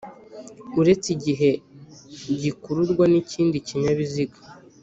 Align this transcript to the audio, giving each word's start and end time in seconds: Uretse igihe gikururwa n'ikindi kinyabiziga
Uretse 0.79 1.07
igihe 1.15 1.49
gikururwa 2.41 3.05
n'ikindi 3.11 3.57
kinyabiziga 3.67 4.39